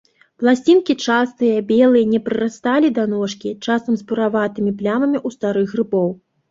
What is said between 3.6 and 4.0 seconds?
часам